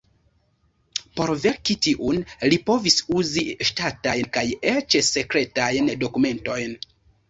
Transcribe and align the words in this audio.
Por 1.19 1.31
verki 1.43 1.75
tiun, 1.89 2.23
li 2.51 2.59
povis 2.71 2.97
uzi 3.19 3.47
ŝtatajn 3.73 4.35
kaj 4.41 4.49
eĉ 4.77 5.01
sekretajn 5.15 5.97
dokumentojn. 6.05 6.81